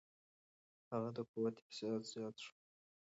هغه 0.91 1.09
د 1.17 1.19
قوت 1.31 1.55
احساس 1.63 2.01
زیات 2.13 2.35
شو. 2.43 2.53